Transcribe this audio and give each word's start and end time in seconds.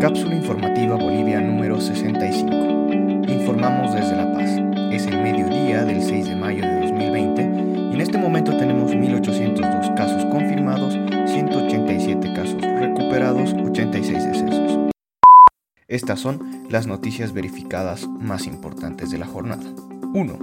Cápsula 0.00 0.36
informativa 0.36 0.94
Bolivia 0.94 1.40
número 1.40 1.80
65. 1.80 3.32
Informamos 3.32 3.92
desde 3.92 4.14
La 4.14 4.32
Paz. 4.32 4.48
Es 4.92 5.06
el 5.06 5.20
mediodía 5.20 5.84
del 5.84 6.00
6 6.00 6.26
de 6.26 6.36
mayo 6.36 6.62
de 6.62 6.82
2020 6.82 7.42
y 7.42 7.94
en 7.94 8.00
este 8.00 8.16
momento 8.16 8.56
tenemos 8.56 8.92
1.802 8.92 9.94
casos 9.96 10.24
confirmados, 10.26 10.94
187 11.26 12.32
casos 12.32 12.62
recuperados, 12.62 13.52
86 13.54 14.24
decesos. 14.24 14.78
Estas 15.88 16.20
son 16.20 16.62
las 16.70 16.86
noticias 16.86 17.32
verificadas 17.32 18.06
más 18.06 18.46
importantes 18.46 19.10
de 19.10 19.18
la 19.18 19.26
jornada. 19.26 19.64
1. 20.14 20.38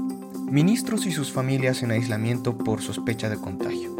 Ministros 0.51 1.05
y 1.05 1.13
sus 1.13 1.31
familias 1.31 1.81
en 1.81 1.91
aislamiento 1.91 2.57
por 2.57 2.81
sospecha 2.81 3.29
de 3.29 3.37
contagio. 3.37 3.94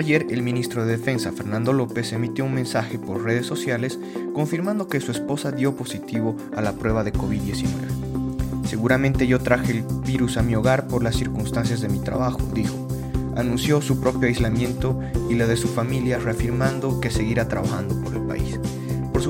Ayer 0.00 0.28
el 0.30 0.42
ministro 0.42 0.86
de 0.86 0.96
Defensa, 0.96 1.30
Fernando 1.30 1.74
López, 1.74 2.14
emitió 2.14 2.46
un 2.46 2.54
mensaje 2.54 2.98
por 2.98 3.22
redes 3.22 3.44
sociales 3.44 3.98
confirmando 4.32 4.88
que 4.88 4.98
su 4.98 5.12
esposa 5.12 5.52
dio 5.52 5.76
positivo 5.76 6.34
a 6.56 6.62
la 6.62 6.72
prueba 6.72 7.04
de 7.04 7.12
COVID-19. 7.12 8.64
Seguramente 8.66 9.26
yo 9.26 9.40
traje 9.40 9.72
el 9.72 9.84
virus 10.06 10.38
a 10.38 10.42
mi 10.42 10.54
hogar 10.54 10.88
por 10.88 11.02
las 11.02 11.16
circunstancias 11.16 11.82
de 11.82 11.90
mi 11.90 11.98
trabajo, 11.98 12.40
dijo. 12.54 12.88
Anunció 13.36 13.82
su 13.82 14.00
propio 14.00 14.28
aislamiento 14.28 14.98
y 15.28 15.34
la 15.34 15.46
de 15.46 15.58
su 15.58 15.68
familia, 15.68 16.18
reafirmando 16.18 16.98
que 16.98 17.10
seguirá 17.10 17.46
trabajando 17.46 17.94
por 18.00 18.14
el 18.14 18.22
país. 18.22 18.59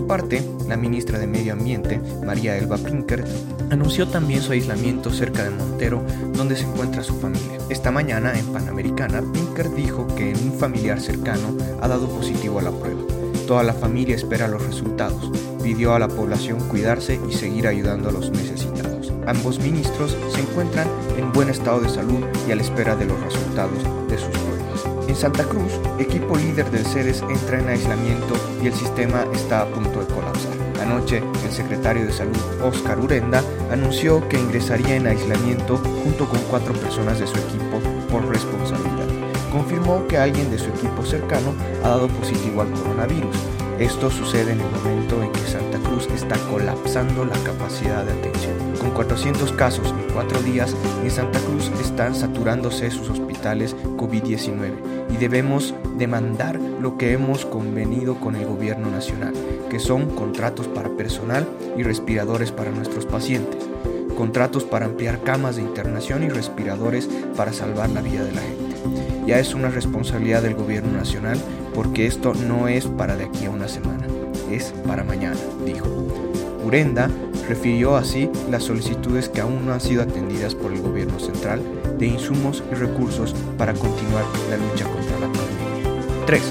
Su 0.01 0.07
parte, 0.07 0.43
la 0.67 0.79
ministra 0.79 1.19
de 1.19 1.27
Medio 1.27 1.53
Ambiente, 1.53 2.01
María 2.25 2.57
Elba 2.57 2.79
Pinkert, 2.79 3.29
anunció 3.69 4.09
también 4.09 4.41
su 4.41 4.53
aislamiento 4.53 5.11
cerca 5.11 5.45
de 5.45 5.51
Montero, 5.51 6.03
donde 6.33 6.57
se 6.57 6.65
encuentra 6.65 7.05
su 7.05 7.15
familia. 7.17 7.59
Esta 7.69 7.91
mañana, 7.91 8.33
en 8.33 8.47
Panamericana, 8.47 9.23
Pinkert 9.31 9.75
dijo 9.75 10.07
que 10.17 10.33
un 10.33 10.59
familiar 10.59 11.03
cercano 11.03 11.55
ha 11.83 11.87
dado 11.87 12.09
positivo 12.09 12.61
a 12.61 12.63
la 12.63 12.71
prueba. 12.71 13.03
Toda 13.47 13.63
la 13.63 13.75
familia 13.75 14.17
espera 14.17 14.49
los 14.49 14.67
resultados. 14.67 15.31
Pidió 15.63 15.95
a 15.95 15.99
la 15.99 16.09
población 16.09 16.67
cuidarse 16.71 17.21
y 17.29 17.35
seguir 17.35 17.67
ayudando 17.67 18.09
a 18.09 18.13
los 18.13 18.31
necesitados. 18.31 19.13
Ambos 19.27 19.59
ministros 19.59 20.17
se 20.33 20.41
encuentran 20.41 20.89
en 21.19 21.31
buen 21.31 21.51
estado 21.51 21.83
de 21.83 21.91
salud 21.91 22.25
y 22.49 22.53
a 22.53 22.57
la 22.57 22.63
espera 22.63 22.97
de 22.97 23.05
los 23.05 23.21
resultados 23.21 23.85
de 24.09 24.17
sus. 24.17 24.50
En 25.11 25.17
Santa 25.17 25.43
Cruz, 25.43 25.73
equipo 25.99 26.37
líder 26.37 26.71
del 26.71 26.87
CEDES 26.87 27.23
entra 27.23 27.59
en 27.59 27.69
aislamiento 27.69 28.37
y 28.63 28.69
el 28.69 28.73
sistema 28.73 29.25
está 29.35 29.63
a 29.63 29.67
punto 29.67 29.99
de 29.99 30.07
colapsar. 30.07 30.53
Anoche, 30.81 31.21
el 31.45 31.51
secretario 31.51 32.07
de 32.07 32.13
Salud, 32.13 32.39
Oscar 32.63 32.97
Urenda, 32.97 33.43
anunció 33.73 34.29
que 34.29 34.39
ingresaría 34.39 34.95
en 34.95 35.09
aislamiento 35.09 35.79
junto 36.05 36.29
con 36.29 36.39
cuatro 36.43 36.75
personas 36.75 37.19
de 37.19 37.27
su 37.27 37.37
equipo 37.39 37.81
por 38.09 38.25
responsabilidad. 38.29 39.09
Confirmó 39.51 40.07
que 40.07 40.17
alguien 40.17 40.49
de 40.49 40.61
su 40.61 40.71
equipo 40.71 41.05
cercano 41.05 41.55
ha 41.83 41.89
dado 41.89 42.07
positivo 42.07 42.63
al 42.63 42.71
coronavirus. 42.71 43.35
Esto 43.81 44.11
sucede 44.11 44.53
en 44.53 44.61
el 44.61 44.71
momento 44.71 45.23
en 45.23 45.33
que 45.33 45.41
Santa 45.41 45.79
Cruz 45.79 46.07
está 46.15 46.37
colapsando 46.51 47.25
la 47.25 47.37
capacidad 47.45 48.05
de 48.05 48.13
atención. 48.13 48.55
Con 48.79 48.91
400 48.91 49.53
casos 49.53 49.95
en 49.99 50.13
cuatro 50.13 50.39
días, 50.43 50.77
en 51.03 51.11
Santa 51.11 51.39
Cruz 51.41 51.73
están 51.81 52.15
saturándose 52.15 52.91
sus 52.91 53.09
hospitales 53.09 53.75
COVID-19 53.97 55.15
y 55.15 55.17
debemos 55.17 55.75
demandar 55.97 56.61
lo 56.61 56.99
que 56.99 57.15
hemos 57.15 57.47
convenido 57.47 58.17
con 58.17 58.37
el 58.37 58.45
gobierno 58.45 58.91
nacional, 58.91 59.33
que 59.71 59.79
son 59.79 60.11
contratos 60.11 60.69
para 60.69 60.91
personal 60.91 61.49
y 61.79 61.83
respiradores 61.83 62.53
para 62.53 62.73
nuestros 62.73 63.07
pacientes, 63.07 63.67
contratos 64.15 64.65
para 64.65 64.85
ampliar 64.85 65.23
camas 65.23 65.57
de 65.57 65.63
internación 65.63 66.23
y 66.23 66.29
respiradores 66.29 67.09
para 67.35 67.55
salvar 67.55 67.89
la 67.89 68.03
vida 68.03 68.25
de 68.25 68.33
la 68.33 68.43
gente. 68.43 68.60
Ya 69.27 69.39
es 69.39 69.55
una 69.55 69.69
responsabilidad 69.69 70.43
del 70.43 70.55
gobierno 70.55 70.93
nacional 70.93 71.39
porque 71.75 72.07
esto 72.07 72.35
no 72.35 72.69
es 72.69 72.87
para 72.87 73.17
de 73.17 73.25
aquí 73.25 73.47
a 73.47 73.51
una 73.51 73.69
semana, 73.69 74.07
es 74.51 74.73
para 74.87 75.05
mañana, 75.05 75.39
dijo. 75.65 75.87
Urenda 76.65 77.09
refirió 77.49 77.97
así 77.97 78.31
las 78.51 78.65
solicitudes 78.65 79.29
que 79.29 79.41
aún 79.41 79.67
no 79.67 79.73
han 79.73 79.81
sido 79.81 80.03
atendidas 80.03 80.55
por 80.55 80.73
el 80.73 80.83
gobierno 80.83 81.19
central 81.19 81.61
de 81.99 82.07
insumos 82.07 82.63
y 82.71 82.75
recursos 82.75 83.35
para 83.59 83.75
continuar 83.75 84.25
la 84.49 84.57
lucha 84.57 84.85
contra 84.85 85.19
la 85.19 85.27
pandemia. 85.27 86.27
3. 86.27 86.43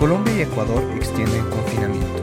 Colombia 0.00 0.34
y 0.36 0.40
Ecuador 0.42 0.82
extienden 0.96 1.44
confinamiento. 1.48 2.22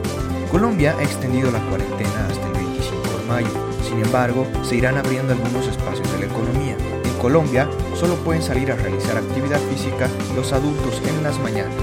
Colombia 0.50 0.94
ha 0.98 1.02
extendido 1.02 1.50
la 1.50 1.60
cuarentena 1.68 2.26
hasta 2.28 2.46
el 2.46 2.52
25 2.52 3.18
de 3.18 3.26
mayo. 3.26 3.70
Sin 3.88 4.04
embargo, 4.04 4.46
se 4.62 4.76
irán 4.76 4.98
abriendo 4.98 5.32
algunos 5.32 5.66
espacios 5.66 6.12
de 6.12 6.18
la 6.18 6.26
economía. 6.26 6.76
Colombia 7.20 7.68
solo 7.94 8.14
pueden 8.16 8.42
salir 8.42 8.72
a 8.72 8.76
realizar 8.76 9.18
actividad 9.18 9.60
física 9.70 10.08
los 10.34 10.54
adultos 10.54 11.02
en 11.06 11.22
las 11.22 11.38
mañanas 11.38 11.76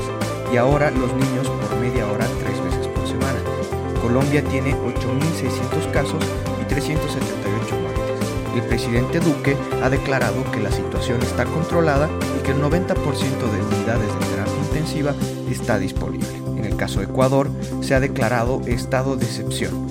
y 0.52 0.58
ahora 0.58 0.90
los 0.90 1.14
niños 1.14 1.48
por 1.48 1.80
media 1.80 2.08
hora 2.08 2.26
tres 2.40 2.60
veces 2.64 2.88
por 2.88 3.08
semana. 3.08 3.40
Colombia 4.02 4.44
tiene 4.44 4.74
8.600 4.74 5.92
casos 5.92 6.24
y 6.60 6.66
378 6.66 7.76
muertes. 7.76 8.56
El 8.56 8.64
presidente 8.64 9.20
Duque 9.20 9.56
ha 9.84 9.92
declarado 9.92 10.44
que 10.52 10.60
la 10.60 10.72
situación 10.72 11.22
está 11.22 11.46
controlada 11.46 12.10
y 12.40 12.44
que 12.44 12.52
el 12.52 12.62
90% 12.62 12.96
de 12.96 13.76
unidades 13.76 14.20
de 14.20 14.26
terapia 14.26 14.58
intensiva 14.66 15.14
está 15.52 15.78
disponible. 15.78 16.36
En 16.58 16.66
el 16.66 16.76
caso 16.76 17.00
de 17.00 17.06
Ecuador, 17.06 17.52
se 17.82 17.94
ha 17.94 18.00
declarado 18.00 18.62
estado 18.66 19.16
de 19.16 19.26
excepción, 19.26 19.86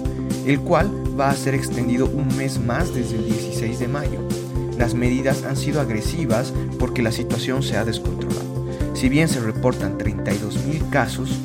el 0.44 0.58
cual 0.60 0.90
va 1.18 1.30
a 1.30 1.36
ser 1.36 1.54
extendido 1.54 2.06
un 2.06 2.36
mes 2.36 2.58
más 2.58 2.92
desde 2.92 3.14
el 3.14 3.26
16 3.26 3.78
de 3.78 3.86
mayo. 3.86 4.18
Las 4.78 4.94
medidas 4.94 5.44
han 5.44 5.56
sido 5.56 5.80
agresivas 5.80 6.52
porque 6.78 7.02
la 7.02 7.12
situación 7.12 7.62
se 7.62 7.76
ha 7.76 7.84
descontrolado. 7.84 8.66
Si 8.94 9.08
bien 9.08 9.28
se 9.28 9.40
reportan 9.40 9.98
32.000 9.98 10.90
casos, 10.90 11.38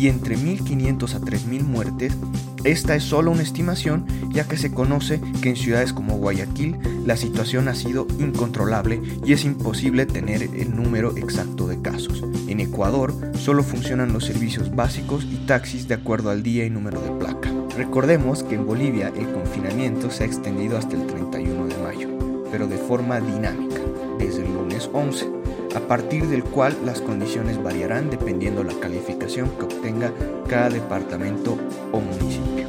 y 0.00 0.08
entre 0.08 0.38
1.500 0.38 1.14
a 1.14 1.20
3.000 1.20 1.62
muertes, 1.62 2.16
esta 2.64 2.96
es 2.96 3.04
solo 3.04 3.30
una 3.30 3.42
estimación 3.42 4.06
ya 4.30 4.48
que 4.48 4.56
se 4.56 4.72
conoce 4.72 5.20
que 5.42 5.50
en 5.50 5.56
ciudades 5.56 5.92
como 5.92 6.16
Guayaquil 6.16 6.78
la 7.04 7.18
situación 7.18 7.68
ha 7.68 7.74
sido 7.74 8.06
incontrolable 8.18 9.02
y 9.24 9.34
es 9.34 9.44
imposible 9.44 10.06
tener 10.06 10.42
el 10.42 10.74
número 10.74 11.14
exacto 11.18 11.66
de 11.66 11.82
casos. 11.82 12.24
En 12.48 12.60
Ecuador 12.60 13.14
solo 13.34 13.62
funcionan 13.62 14.14
los 14.14 14.24
servicios 14.24 14.74
básicos 14.74 15.26
y 15.30 15.36
taxis 15.46 15.86
de 15.86 15.94
acuerdo 15.94 16.30
al 16.30 16.42
día 16.42 16.64
y 16.64 16.70
número 16.70 16.98
de 17.00 17.10
placa. 17.10 17.52
Recordemos 17.76 18.42
que 18.42 18.54
en 18.54 18.66
Bolivia 18.66 19.12
el 19.14 19.30
confinamiento 19.32 20.10
se 20.10 20.24
ha 20.24 20.26
extendido 20.26 20.78
hasta 20.78 20.96
el 20.96 21.06
31 21.06 21.66
de 21.66 21.76
mayo, 21.76 22.19
pero 22.50 22.66
de 22.66 22.76
forma 22.76 23.20
dinámica, 23.20 23.80
desde 24.18 24.44
el 24.44 24.52
lunes 24.52 24.88
11 24.92 25.40
a 25.74 25.80
partir 25.80 26.26
del 26.26 26.42
cual 26.42 26.76
las 26.84 27.00
condiciones 27.00 27.62
variarán 27.62 28.10
dependiendo 28.10 28.64
la 28.64 28.74
calificación 28.74 29.50
que 29.50 29.64
obtenga 29.64 30.12
cada 30.48 30.68
departamento 30.68 31.56
o 31.92 32.00
municipio. 32.00 32.66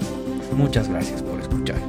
Muchas 0.55 0.87
gracias 0.87 1.21
por 1.23 1.39
escuchar. 1.39 1.79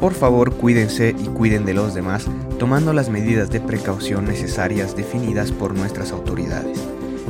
Por 0.00 0.14
favor, 0.14 0.54
cuídense 0.54 1.14
y 1.18 1.24
cuiden 1.28 1.64
de 1.64 1.74
los 1.74 1.94
demás, 1.94 2.26
tomando 2.58 2.92
las 2.92 3.08
medidas 3.08 3.50
de 3.50 3.60
precaución 3.60 4.26
necesarias 4.26 4.96
definidas 4.96 5.52
por 5.52 5.74
nuestras 5.74 6.12
autoridades. 6.12 6.78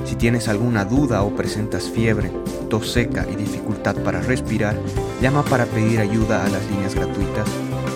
Si 0.05 0.15
tienes 0.15 0.49
alguna 0.49 0.85
duda 0.85 1.23
o 1.23 1.35
presentas 1.35 1.91
fiebre, 1.91 2.31
tos 2.69 2.93
seca 2.93 3.27
y 3.31 3.35
dificultad 3.35 3.97
para 3.97 4.21
respirar, 4.21 4.77
llama 5.21 5.45
para 5.45 5.67
pedir 5.67 6.01
ayuda 6.01 6.45
a 6.45 6.49
las 6.49 6.65
líneas 6.71 6.95
gratuitas 6.95 7.47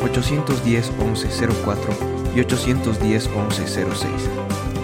810 0.02 0.92
1104 0.98 1.94
y 2.34 2.40
810 2.40 3.28
1106. 3.28 4.12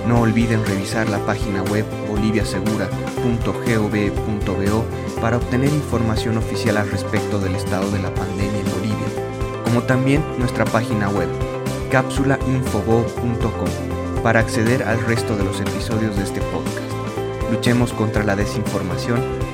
No 0.07 0.21
olviden 0.21 0.65
revisar 0.65 1.09
la 1.09 1.19
página 1.27 1.65
web 1.65 1.85
boliviasegura.gov.bo 2.09 4.85
para 5.21 5.39
obtener 5.39 5.73
información 5.73 6.37
oficial 6.37 6.77
al 6.77 6.89
respecto 6.91 7.41
del 7.41 7.57
estado 7.57 7.91
de 7.91 8.01
la 8.01 8.15
pandemia 8.15 8.61
en 8.61 8.71
Bolivia, 8.71 9.09
como 9.65 9.83
también 9.83 10.23
nuestra 10.39 10.65
página 10.65 11.09
web 11.09 11.29
cápsulainfobo.com 11.91 14.23
para 14.23 14.41
acceder 14.41 14.83
al 14.83 15.01
resto 15.07 15.37
de 15.37 15.45
los 15.45 15.61
episodios 15.61 16.17
de 16.17 16.25
este 16.25 16.41
podcast. 16.41 16.91
Luchemos 17.51 17.93
contra 17.93 18.25
la 18.25 18.35
desinformación 18.37 19.21